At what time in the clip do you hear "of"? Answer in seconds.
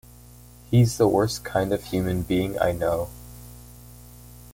1.71-1.83